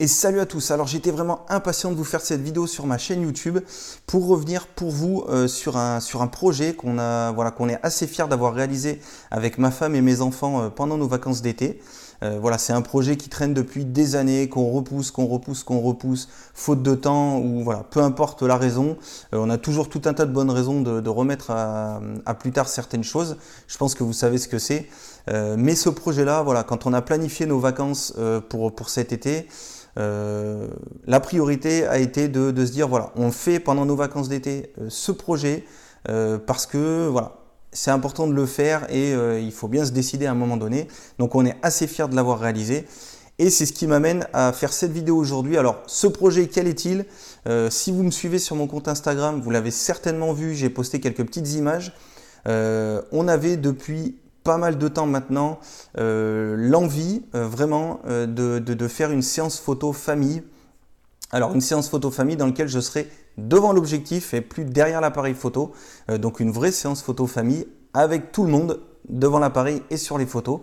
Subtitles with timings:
[0.00, 0.70] Et salut à tous.
[0.70, 3.58] Alors j'étais vraiment impatient de vous faire cette vidéo sur ma chaîne YouTube
[4.06, 7.78] pour revenir pour vous euh, sur, un, sur un projet qu'on a voilà qu'on est
[7.82, 9.00] assez fier d'avoir réalisé
[9.30, 11.80] avec ma femme et mes enfants euh, pendant nos vacances d'été.
[12.22, 15.80] Euh, voilà, c'est un projet qui traîne depuis des années, qu'on repousse, qu'on repousse, qu'on
[15.80, 18.96] repousse, faute de temps ou voilà, peu importe la raison.
[19.32, 22.00] on a toujours tout un tas de bonnes raisons de, remettre à,
[22.38, 23.36] plus tard certaines choses.
[23.66, 24.88] Je pense que vous savez ce que c'est.
[25.28, 28.14] mais ce projet-là, voilà, quand on a planifié nos vacances
[28.48, 29.48] pour, pour cet été,
[29.98, 30.68] euh,
[31.06, 34.86] la priorité a été de, se dire voilà, on fait pendant nos vacances d'été euh,
[34.88, 35.64] ce projet
[36.08, 37.36] euh, parce que voilà,
[37.72, 40.88] c'est important de le faire et il faut bien se décider à un moment donné.
[41.18, 42.86] Donc on est assez fier de l'avoir réalisé.
[43.38, 45.56] Et c'est ce qui m'amène à faire cette vidéo aujourd'hui.
[45.56, 47.06] Alors, ce projet, quel est-il?
[47.70, 51.24] Si vous me suivez sur mon compte Instagram, vous l'avez certainement vu, j'ai posté quelques
[51.24, 51.94] petites images.
[52.44, 55.58] on avait depuis pas mal de temps maintenant
[55.98, 60.42] euh, l'envie euh, vraiment euh, de, faire une séance photo famille.
[61.30, 65.34] Alors une séance photo famille dans laquelle je serai devant l'objectif et plus derrière l'appareil
[65.34, 65.72] photo.
[66.18, 70.26] donc une vraie séance photo famille avec tout le monde devant l'appareil et sur les
[70.26, 70.60] photos.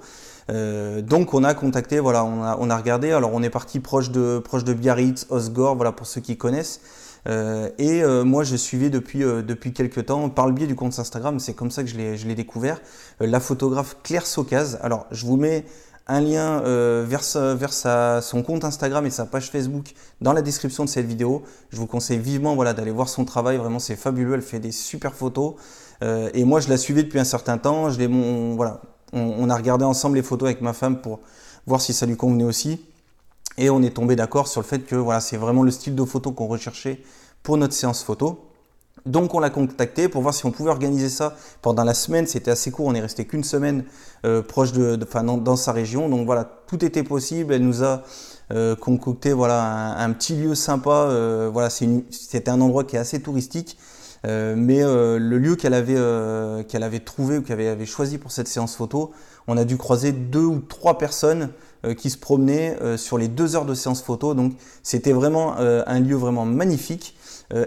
[0.47, 3.11] donc on a contacté, voilà, on a, on a regardé.
[3.11, 6.81] Alors on est parti proche de, proche de Biarritz, Osgore, voilà pour ceux qui connaissent.
[7.27, 10.75] Euh, et euh, moi, je suivais depuis, euh, depuis quelques temps, par le biais du
[10.75, 12.81] compte Instagram, c'est comme ça que je l'ai découvert,
[13.19, 14.79] la photographe Claire Socaz.
[14.81, 15.65] Alors, je vous mets
[16.07, 16.61] un lien
[17.03, 17.21] vers,
[17.55, 21.43] vers son compte Instagram et sa page Facebook dans la description de cette vidéo.
[21.69, 24.71] Je vous conseille vivement voilà, d'aller voir son travail, vraiment c'est fabuleux, elle fait des
[24.71, 25.53] super photos.
[26.01, 28.03] et moi je la suivais depuis un certain temps, je
[28.55, 28.81] voilà,
[29.13, 31.19] on, a regardé ensemble les photos avec ma femme pour
[31.67, 32.81] voir si ça lui convenait aussi.
[33.59, 36.05] Et on est tombé d'accord sur le fait que voilà, c'est vraiment le style de
[36.05, 37.01] photo qu'on recherchait
[37.43, 38.45] pour notre séance photo.
[39.05, 42.25] Donc on l'a contacté pour voir si on pouvait organiser ça pendant la semaine.
[42.25, 43.83] C'était assez court, on est resté qu'une semaine
[44.25, 46.07] euh, proche de, dans, sa région.
[46.07, 47.53] Donc voilà, tout était possible.
[47.53, 48.03] Elle nous a
[48.53, 51.07] euh, concocté voilà un, petit lieu sympa.
[51.09, 53.77] Euh, voilà, c'était un endroit qui est assez touristique.
[54.23, 58.77] mais le lieu qu'elle avait, qu'elle avait trouvé ou qu'elle avait, choisi pour cette séance
[58.77, 59.11] photo,
[59.47, 61.49] on a dû croiser deux ou trois personnes
[61.93, 64.33] qui se promenaient euh, sur les deux heures de séance photo.
[64.33, 64.53] Donc
[64.83, 67.15] c'était vraiment euh, un lieu vraiment magnifique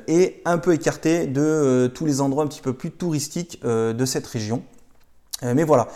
[0.07, 4.29] et un peu écarté de tous les endroits un petit peu plus touristiques de cette
[4.29, 4.63] région.
[5.43, 5.89] mais voilà.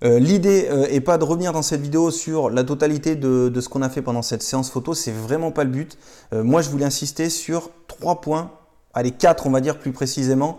[0.00, 3.90] L'idée n'est pas de revenir dans cette vidéo sur la totalité de, ce qu'on a
[3.90, 5.98] fait pendant cette séance photo, c'est vraiment pas le but.
[6.32, 8.52] moi je voulais insister sur trois points,
[8.94, 10.58] allez quatre on va dire plus précisément,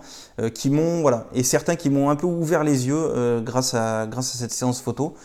[0.53, 4.53] qui m'ont voilà et certains qui m'ont un peu ouvert les yeux grâce à cette
[4.53, 5.15] séance photo.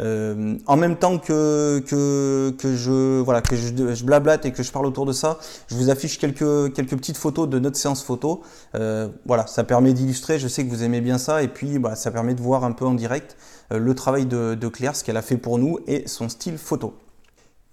[0.00, 4.72] Euh, en même temps que, que, que, je, voilà, que je, blablate et que je
[4.72, 5.38] parle autour de ça,
[5.68, 8.42] je vous affiche quelques, quelques petites photos de notre séance photo.
[8.74, 11.94] Euh, voilà, ça permet d'illustrer, je sais que vous aimez bien ça, et puis bah,
[11.94, 13.36] ça permet de voir un peu en direct
[13.72, 16.58] euh, le travail de, de Claire, ce qu'elle a fait pour nous et son style
[16.58, 16.94] photo.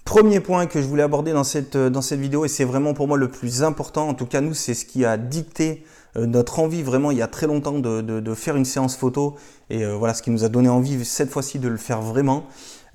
[0.06, 3.08] Premier point que je voulais aborder dans cette, dans cette vidéo, et c'est vraiment pour
[3.08, 5.84] moi le plus important, en tout cas nous, c'est ce qui a dicté
[6.16, 9.36] notre envie vraiment il y a très longtemps de, faire une séance photo
[9.70, 12.46] et euh, voilà ce qui nous a donné envie cette fois-ci de le faire vraiment,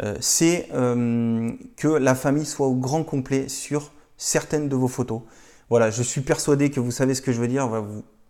[0.02, 5.22] euh, c'est que la famille soit au grand complet sur certaines de vos photos.
[5.70, 7.68] Voilà, je suis persuadé que vous savez ce que je veux dire.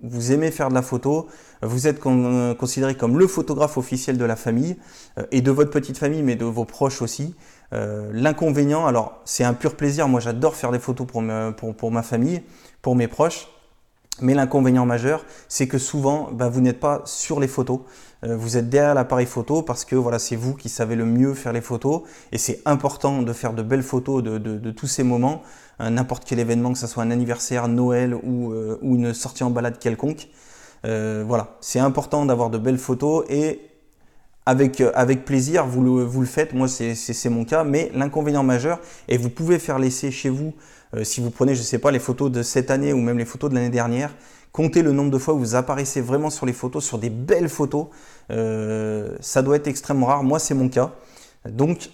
[0.03, 1.29] Vous, aimez faire de la photo,
[1.63, 4.77] vous êtes considéré comme le photographe officiel de la famille
[5.31, 7.35] et de votre petite famille, mais de vos proches aussi.
[7.73, 12.43] L'inconvénient, alors c'est un pur plaisir, moi j'adore faire des photos pour ma famille,
[12.83, 13.49] pour mes proches,
[14.21, 17.81] mais l'inconvénient majeur, c'est que souvent, bah, vous n'êtes pas sur les photos.
[18.25, 21.35] Euh, vous êtes derrière l'appareil photo parce que voilà, c'est vous qui savez le mieux
[21.35, 22.03] faire les photos.
[22.33, 25.43] Et c'est important de faire de belles photos de, tous ces moments.
[25.81, 29.51] Euh, n'importe quel événement, que ce soit un anniversaire, Noël ou, euh, une sortie en
[29.51, 30.29] balade quelconque.
[30.85, 33.61] voilà, c'est important d'avoir de belles photos et
[34.47, 36.53] avec, avec plaisir, vous le, vous le faites.
[36.53, 37.65] Moi, c'est mon cas.
[37.65, 40.55] Mais l'inconvénient majeur, et vous pouvez faire l'essai chez vous
[40.95, 43.19] euh, si vous prenez, je ne sais pas, les photos de cette année ou même
[43.19, 44.15] les photos de l'année dernière,
[44.53, 47.49] comptez le nombre de fois où vous apparaissez vraiment sur les photos, sur des belles
[47.49, 47.87] photos.
[48.31, 50.23] Euh, ça doit être extrêmement rare.
[50.23, 50.93] Moi, c'est mon cas.
[51.49, 51.91] Donc,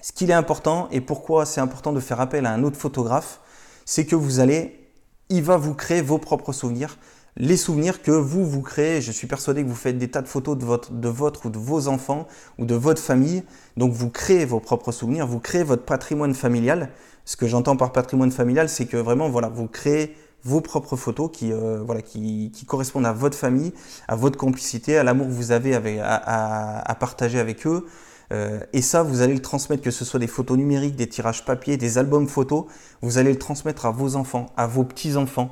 [0.00, 3.40] ce qu'il est important et pourquoi c'est important de faire appel à un autre photographe,
[3.84, 4.88] c'est que vous allez,
[5.28, 6.96] il va vous créer vos propres souvenirs
[7.36, 9.00] les souvenirs que vous vous créez.
[9.00, 11.50] Je suis persuadé que vous faites des tas de photos de votre, de votre ou
[11.50, 12.26] de vos enfants
[12.58, 13.42] ou de votre famille.
[13.76, 16.90] Donc vous créez vos propres souvenirs, vous créez votre patrimoine familial.
[17.24, 21.28] Ce que j'entends par patrimoine familial, c'est que vraiment, voilà, vous créez vos propres photos
[21.32, 23.72] qui, euh, voilà, qui, qui, correspondent à votre famille,
[24.06, 27.84] à votre complicité, à l'amour que vous avez à, partager avec eux.
[28.32, 31.44] Euh, et ça, vous allez le transmettre, que ce soit des photos numériques, des tirages
[31.44, 32.66] papier, des albums photos,
[33.02, 35.50] vous allez le transmettre à vos enfants, à vos petits-enfants.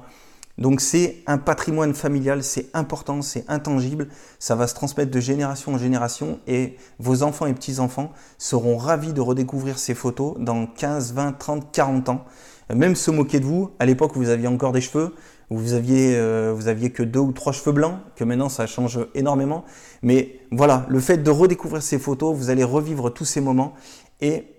[0.57, 4.09] Donc c'est un patrimoine familial, c'est important, c'est intangible,
[4.39, 9.13] ça va se transmettre de génération en génération et vos enfants et petits-enfants seront ravis
[9.13, 12.25] de redécouvrir ces photos dans 15, 20, 30, 40 ans.
[12.73, 15.15] Même se moquer de vous, à l'époque vous aviez encore des cheveux,
[15.51, 19.01] vous aviez, euh, vous aviez que deux ou trois cheveux blancs, que maintenant ça change
[19.15, 19.65] énormément.
[20.03, 23.75] Mais voilà, le fait de redécouvrir ces photos, vous allez revivre tous ces moments
[24.21, 24.54] et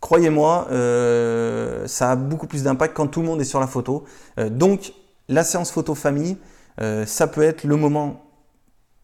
[0.00, 4.04] croyez-moi, euh, ça a beaucoup plus d'impact quand tout le monde est sur la photo.
[4.38, 4.92] Euh, donc,
[5.28, 6.36] la séance photo famille,
[6.80, 8.24] euh, ça peut être le moment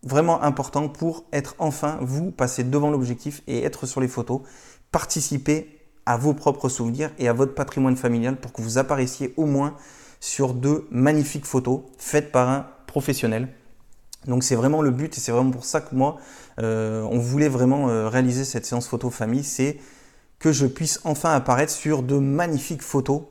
[0.02, 4.42] vraiment important pour être enfin, vous, passer devant l'objectif et être sur les photos,
[4.92, 9.46] participer à vos propres souvenirs et à votre patrimoine familial pour que vous apparaissiez au
[9.46, 9.74] moins
[10.20, 13.48] sur de magnifiques photos faites par un professionnel.
[14.26, 16.18] Donc c'est vraiment le but et c'est vraiment pour ça que moi,
[16.58, 19.78] on voulait vraiment réaliser cette séance photo famille, c'est
[20.38, 23.22] que je puisse enfin apparaître sur de magnifiques photos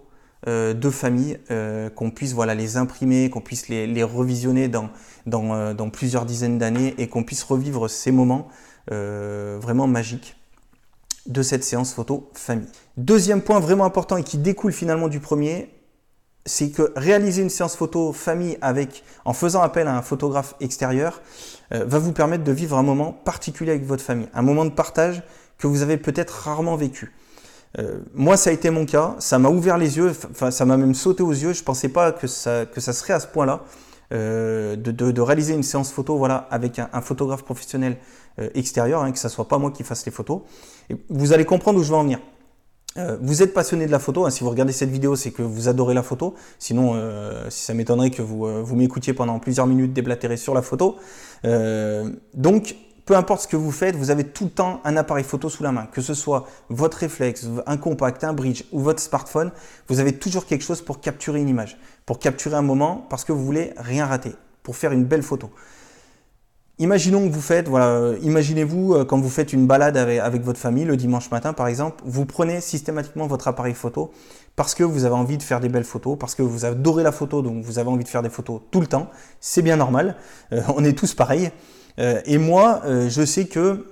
[0.46, 4.90] euh, de famille, euh, qu'on puisse les imprimer, qu'on puisse les, revisionner dans,
[5.32, 8.50] euh, dans, plusieurs dizaines d'années et qu'on puisse revivre ces moments
[8.90, 10.36] vraiment magiques
[11.28, 12.68] de cette séance photo famille.
[12.98, 15.70] Deuxième point vraiment important et qui découle finalement du premier,
[16.46, 21.22] c'est que réaliser une séance photo famille avec, en faisant appel à un photographe extérieur
[21.72, 25.24] va vous permettre de vivre un moment particulier avec votre famille, un moment de partage
[25.64, 27.14] que vous avez peut-être rarement vécu.
[27.80, 29.16] Euh, moi, ça a été mon cas.
[29.20, 30.12] Ça m'a ouvert les yeux.
[30.32, 31.54] Enfin, ça m'a même sauté aux yeux.
[31.54, 33.64] Je pensais pas que ça, que ça serait à ce point-là
[34.12, 37.98] euh, de, réaliser une séance photo, voilà, avec un, photographe professionnel
[38.40, 40.42] euh, extérieur, hein, que ce soit pas moi qui fasse les photos.
[41.10, 42.20] Vous allez comprendre où je veux en venir.
[43.22, 45.68] vous êtes passionné de la photo, hein, si vous regardez cette vidéo, c'est que vous
[45.68, 46.36] adorez la photo.
[46.60, 47.02] Sinon,
[47.50, 50.98] si ça m'étonnerait que vous, vous m'écoutiez pendant plusieurs minutes déblatérer sur la photo.
[52.36, 55.50] donc, peu importe ce que vous faites, vous avez tout le temps un appareil photo
[55.50, 59.52] sous la main, que ce soit votre réflexe, un compact, un bridge ou votre smartphone,
[59.88, 63.34] vous avez toujours quelque chose pour capturer une image, pour capturer un moment parce que
[63.34, 65.50] vous voulez rien rater, pour faire une belle photo.
[66.80, 70.86] Imaginons que vous faites, voilà, imaginez-vous euh, quand vous faites une balade avec, votre famille
[70.86, 74.12] le dimanche matin par exemple, vous prenez systématiquement votre appareil photo
[74.56, 77.12] parce que vous avez envie de faire des belles photos, parce que vous adorez la
[77.12, 79.10] photo, donc vous avez envie de faire des photos tout le temps.
[79.40, 80.16] C'est bien normal,
[80.52, 81.52] euh, on est tous pareils.
[82.00, 83.86] Euh, et moi, euh, je sais que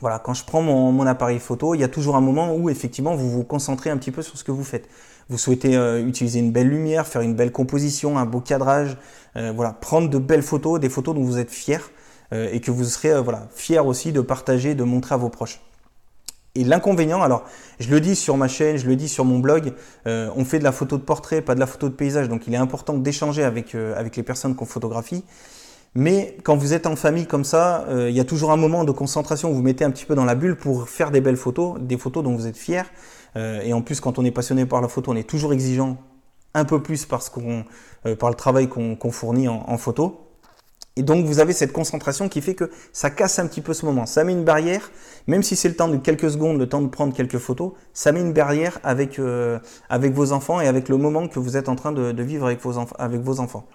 [0.00, 3.16] voilà, quand je prends mon, appareil photo, il y a toujours un moment où effectivement
[3.16, 4.88] vous vous concentrez un petit peu sur ce que vous faites.
[5.28, 8.96] Vous souhaitez euh, utiliser une belle lumière, faire une belle composition, un beau cadrage,
[9.54, 11.92] voilà, prendre de belles photos, des photos dont vous êtes fier
[12.32, 15.60] et que vous serez voilà, fier aussi de partager, de montrer à vos proches.
[16.56, 17.44] Et l'inconvénient, alors
[17.78, 19.74] je le dis sur ma chaîne, je le dis sur mon blog,
[20.06, 22.54] on fait de la photo de portrait, pas de la photo de paysage, donc il
[22.54, 25.22] est important d'échanger avec, avec les personnes qu'on photographie.
[25.98, 28.84] Mais quand vous êtes en famille comme ça, euh, il y a toujours un moment
[28.84, 31.36] de concentration où vous mettez un petit peu dans la bulle pour faire des belles
[31.36, 32.86] photos, des photos dont vous êtes fier.
[33.34, 35.96] Euh, et en plus, quand on est passionné par la photo, on est toujours exigeant
[36.54, 37.32] un peu plus parce
[38.06, 40.20] euh, par le travail qu'on fournit en, photo.
[40.94, 43.84] Et donc, vous avez cette concentration qui fait que ça casse un petit peu ce
[43.84, 44.06] moment.
[44.06, 44.92] Ça met une barrière,
[45.26, 48.12] même si c'est le temps de quelques secondes, le temps de prendre quelques photos, ça
[48.12, 51.90] met une barrière avec, vos enfants et avec le moment que vous êtes en train
[51.90, 52.60] de, vivre avec
[53.20, 53.66] vos enfants.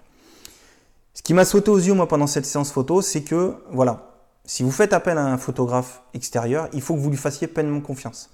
[1.14, 4.14] Ce qui m'a sauté aux yeux, moi, pendant cette séance photo, c'est que, voilà,
[4.44, 7.80] si vous faites appel à un photographe extérieur, il faut que vous lui fassiez pleinement
[7.80, 8.30] confiance.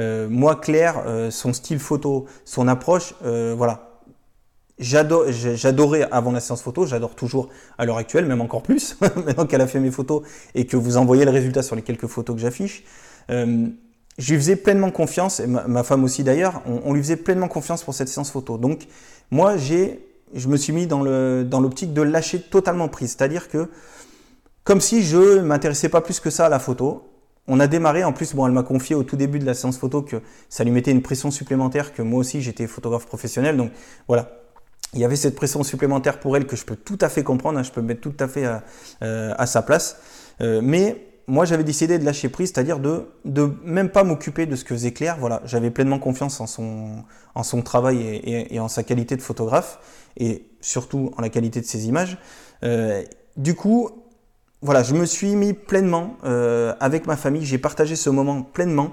[0.00, 3.90] Euh, moi, Claire, euh, son style photo, son approche, euh, voilà.
[4.76, 7.48] J'adorais avant la séance photo, j'adore toujours
[7.78, 10.22] à l'heure actuelle, même encore plus, maintenant qu'elle a fait mes photos
[10.56, 12.82] et que vous envoyez le résultat sur les quelques photos que j'affiche.
[13.28, 17.84] je lui faisais pleinement confiance, et ma, femme aussi d'ailleurs, on, lui faisait pleinement confiance
[17.84, 18.58] pour cette séance photo.
[18.58, 18.88] Donc,
[19.30, 23.10] moi, j'ai je me suis mis dans l'optique de lâcher totalement prise.
[23.10, 23.68] C'est-à-dire que,
[24.64, 27.10] comme si je ne m'intéressais pas plus que ça à la photo,
[27.46, 29.76] on a démarré, en plus, bon, elle m'a confié au tout début de la séance
[29.76, 30.16] photo que
[30.48, 33.70] ça lui mettait une pression supplémentaire, que moi aussi j'étais photographe professionnel, donc
[34.08, 34.40] voilà.
[34.94, 37.58] Il y avait cette pression supplémentaire pour elle que je peux tout à fait comprendre,
[37.58, 38.62] hein, je peux me mettre tout à fait à,
[39.02, 39.98] euh, sa place.
[40.40, 44.56] Euh, mais moi j'avais décidé de lâcher prise, c'est-à-dire de, de même pas m'occuper de
[44.56, 45.16] ce que faisait Claire.
[45.18, 47.04] Voilà, j'avais pleinement confiance en son,
[47.34, 49.78] en son travail et, et, en sa qualité de photographe
[50.16, 52.18] et surtout en la qualité de ses images.
[52.62, 53.02] Euh,
[53.36, 53.90] du coup,
[54.60, 58.90] voilà, je me suis mis pleinement euh, avec ma famille, j'ai partagé ce moment pleinement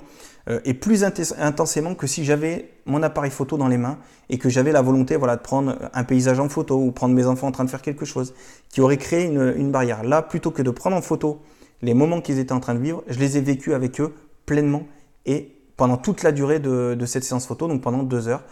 [0.50, 4.50] euh, et plus intensément que si j'avais mon appareil photo dans les mains et que
[4.50, 7.52] j'avais la volonté voilà, de prendre un paysage en photo ou prendre mes enfants en
[7.52, 8.34] train de faire quelque chose
[8.70, 10.04] qui aurait créé une, une barrière.
[10.04, 11.42] Là, plutôt que de prendre en photo
[11.82, 14.14] les moments qu'ils étaient en train de vivre, je les ai vécus avec eux
[14.46, 14.84] pleinement
[15.26, 18.44] et pendant toute la durée de, cette séance photo, donc pendant deux heures,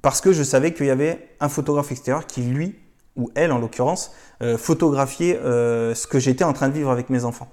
[0.00, 2.76] parce que je savais qu'il y avait un photographe extérieur qui, lui,
[3.16, 4.12] ou elle en l'occurrence,
[4.42, 7.48] euh, photographiait euh, ce que j'étais en train de vivre avec mes enfants.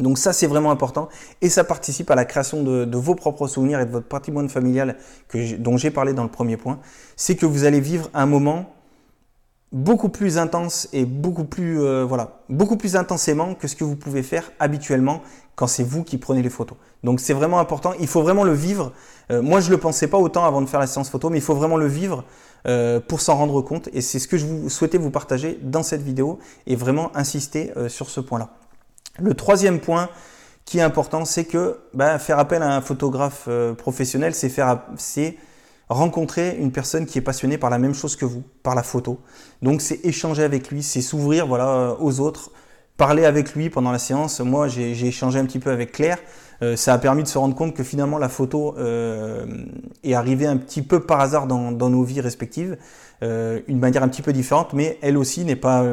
[0.00, 1.08] Donc ça, c'est vraiment important
[1.40, 4.96] et ça participe à la création de, vos propres souvenirs et de votre patrimoine familial
[5.58, 6.80] dont j'ai parlé dans le premier point.
[7.16, 8.73] C'est que vous allez vivre un moment
[9.74, 13.96] beaucoup plus intense et beaucoup plus, euh, voilà, beaucoup plus intensément que ce que vous
[13.96, 15.20] pouvez faire habituellement
[15.56, 16.78] quand c'est vous qui prenez les photos.
[17.02, 18.92] Donc c'est vraiment important, il faut vraiment le vivre.
[19.32, 21.42] Euh, moi je le pensais pas autant avant de faire la séance photo, mais il
[21.42, 22.24] faut vraiment le vivre
[22.68, 23.88] euh, pour s'en rendre compte.
[23.92, 26.38] Et c'est ce que je vous souhaitais vous partager dans cette vidéo
[26.68, 28.50] et vraiment insister sur ce point-là.
[29.18, 30.08] Le troisième point
[30.64, 35.36] qui est important, c'est que bah, faire appel à un photographe professionnel, c'est faire, c'est
[35.94, 39.20] rencontrer une personne qui est passionnée par la même chose que vous, par la photo.
[39.62, 42.50] Donc c'est échanger avec lui, c'est s'ouvrir voilà, euh, aux autres,
[42.96, 44.40] parler avec lui pendant la séance.
[44.40, 46.18] Moi, j'ai échangé un petit peu avec Claire.
[46.62, 49.44] Euh, ça a permis de se rendre compte que finalement la photo euh,
[50.02, 52.76] est arrivée un petit peu par hasard dans, nos vies respectives,
[53.22, 55.84] euh, une manière un petit peu différente, mais elle aussi n'est pas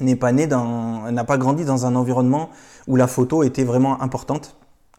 [0.00, 2.50] n'est pas née dans, n'a pas grandi dans un environnement
[2.86, 4.56] où la photo était vraiment importante.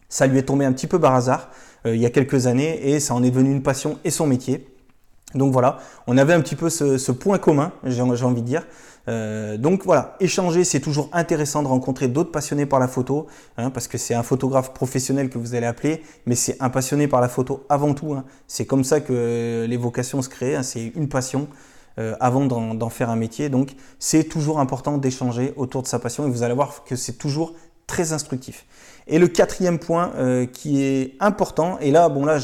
[0.08, 1.50] Ça lui est tombé un petit peu par hasard.
[1.86, 4.26] Euh, il y a quelques années et ça en est devenu une passion et son
[4.26, 4.66] métier.
[5.34, 8.66] Donc voilà, on avait un petit peu ce, point commun, j'ai envie de dire.
[9.08, 13.70] Euh, donc voilà, échanger, c'est toujours intéressant de rencontrer d'autres passionnés par la photo, hein,
[13.70, 17.20] parce que c'est un photographe professionnel que vous allez appeler, mais c'est un passionné par
[17.20, 18.12] la photo avant tout.
[18.12, 18.24] Hein.
[18.46, 20.62] C'est comme ça que les vocations se créent, hein.
[20.62, 21.48] c'est une passion
[21.98, 23.50] euh, avant d'en faire un métier.
[23.50, 27.18] Donc c'est toujours important d'échanger autour de sa passion et vous allez voir que c'est
[27.18, 27.54] toujours
[27.86, 28.64] très instructif.
[29.06, 32.38] Et le quatrième point euh, qui est important, et là, bon là,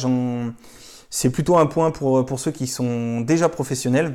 [1.10, 4.14] c'est plutôt un point pour, pour ceux qui sont déjà professionnels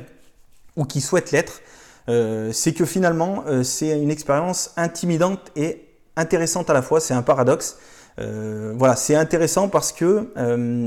[0.76, 1.60] ou qui souhaitent l'être,
[2.08, 7.00] euh, c'est que finalement, euh, c'est une expérience intimidante et intéressante à la fois.
[7.00, 7.78] C'est un paradoxe.
[8.18, 10.30] voilà, c'est intéressant parce que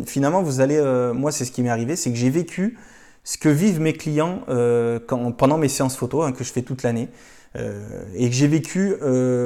[0.05, 0.79] finalement, vous allez,
[1.13, 2.77] moi, c'est ce qui m'est arrivé, c'est que j'ai vécu
[3.25, 4.43] ce que vivent mes clients
[5.37, 7.09] pendant mes séances photo hein, que je fais toute l'année,
[7.55, 8.95] et que j'ai vécu,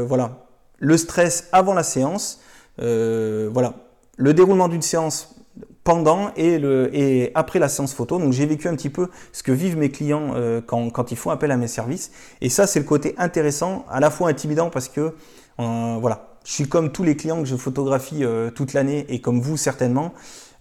[0.05, 0.40] voilà,
[0.81, 2.41] le stress avant la séance,
[2.81, 3.75] euh, voilà,
[4.17, 5.35] le déroulement d'une séance
[5.83, 8.19] pendant et, après la séance photo.
[8.19, 11.17] Donc j'ai vécu un petit peu ce que vivent mes clients euh, quand, quand, ils
[11.17, 12.11] font appel à mes services.
[12.41, 15.13] Et ça, c'est le côté intéressant, à la fois intimidant parce que,
[15.59, 18.23] euh, voilà, je suis comme tous les clients que je photographie
[18.55, 20.13] toute l'année et comme vous certainement.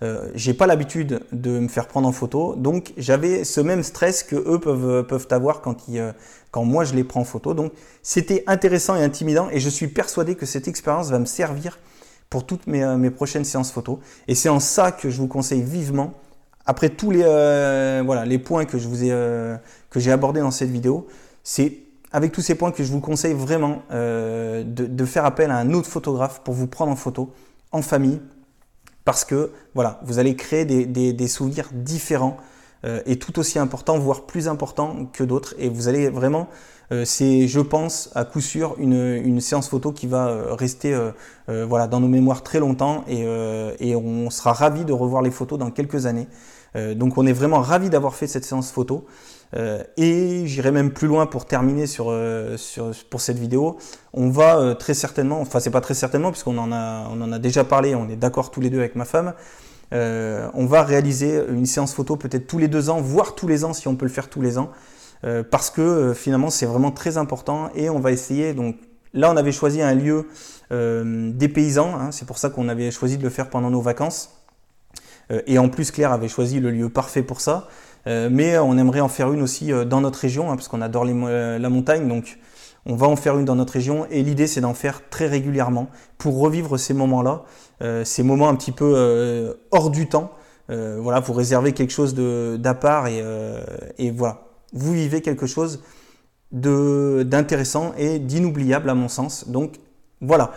[0.02, 4.22] Euh, j'ai pas l'habitude de me faire prendre en photo, donc j'avais ce même stress
[4.22, 6.12] que eux peuvent, peuvent avoir quand, euh,
[6.50, 7.52] quand moi je les prends en photo.
[7.52, 11.78] Donc c'était intéressant et intimidant et je suis persuadé que cette expérience va me servir
[12.30, 14.00] pour toutes mes, euh, mes prochaines séances photo.
[14.26, 16.14] Et c'est en ça que je vous conseille vivement,
[16.64, 17.22] après tous les,
[18.04, 19.10] voilà, les points que je vous ai,
[19.90, 21.08] que j'ai abordés dans cette vidéo,
[21.42, 21.78] c'est
[22.12, 25.88] avec tous ces points que je vous conseille vraiment de faire appel à un autre
[25.88, 27.32] photographe pour vous prendre en photo
[27.72, 28.20] en famille
[29.04, 32.36] parce que voilà, vous allez créer des, souvenirs différents
[32.84, 35.54] euh, et tout aussi importants, voire plus importants que d'autres.
[35.58, 36.48] Et vous allez vraiment,
[36.92, 40.96] euh, c'est, je pense, à coup sûr, une, séance photo qui va euh, rester
[41.48, 43.26] voilà, dans nos mémoires très longtemps et,
[43.80, 46.28] et on sera ravi de revoir les photos dans quelques années.
[46.94, 49.04] donc on est vraiment ravi d'avoir fait cette séance photo.
[49.56, 52.56] Euh, et j'irai même plus loin pour terminer sur, euh,
[53.10, 53.78] pour cette vidéo.
[54.12, 57.32] On va euh, très certainement, enfin c'est pas très certainement puisqu'on en a on en
[57.32, 59.34] a déjà parlé, on est d'accord tous les deux avec ma femme.
[59.92, 63.72] on va réaliser une séance photo peut-être tous les deux ans, voire tous les ans
[63.72, 64.70] si on peut le faire tous les ans,
[65.50, 68.76] parce que finalement c'est vraiment très important et on va essayer donc
[69.12, 70.28] Là, on avait choisi un lieu
[70.70, 74.30] des paysans, hein, c'est pour ça qu'on avait choisi de le faire pendant nos vacances.
[75.48, 77.66] et en plus, Claire avait choisi le lieu parfait pour ça.
[78.06, 80.80] Euh, mais on aimerait en faire une aussi euh, dans notre région, hein, parce qu'on
[80.80, 82.38] adore euh, la montagne, donc
[82.86, 85.88] on va en faire une dans notre région et l'idée c'est d'en faire très régulièrement
[86.16, 87.42] pour revivre ces moments-là,
[88.04, 90.32] ces moments un petit peu hors du temps.
[90.68, 93.22] voilà, vous réservez quelque chose d'à part et,
[93.98, 95.82] et, voilà, vous vivez quelque chose
[96.52, 99.46] d'intéressant et d'inoubliable à mon sens.
[99.48, 99.76] Donc
[100.22, 100.52] voilà.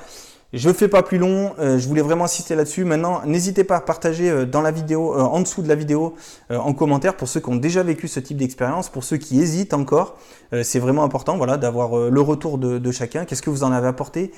[0.53, 2.85] Je ne fais pas plus long, euh, je voulais vraiment insister là-dessus.
[2.85, 6.13] Maintenant, n'hésitez pas à partager euh, euh, en dessous de la vidéo,
[6.51, 9.73] en commentaire pour ceux qui ont déjà vécu ce type d'expérience, pour ceux qui hésitent
[9.73, 10.15] encore.
[10.61, 13.25] c'est vraiment important voilà, d'avoir le retour de, chacun.
[13.25, 14.31] Qu'est-ce que vous en avez apporté?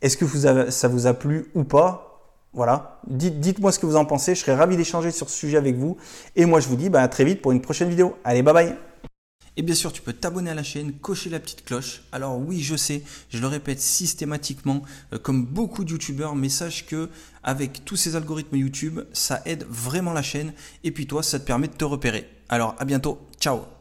[0.00, 2.04] Est-ce que ça vous a plu ou pas?
[2.54, 4.34] Voilà, dites-moi ce que vous en pensez.
[4.34, 5.98] Je serais ravi d'échanger sur ce sujet avec vous.
[6.34, 8.16] Et moi, je vous dis bah, à très vite pour une prochaine vidéo.
[8.24, 8.87] Allez, bye bye
[9.58, 12.02] et bien sûr, tu peux t'abonner à la chaîne, cocher la petite cloche.
[12.12, 16.86] Alors oui, je sais, je le répète systématiquement, euh, comme beaucoup de youtubeurs, mais sache
[16.86, 17.10] que
[17.42, 20.52] avec tous ces algorithmes YouTube, ça aide vraiment la chaîne.
[20.84, 22.30] Et puis toi, ça te permet de te repérer.
[22.48, 23.77] Alors à bientôt, ciao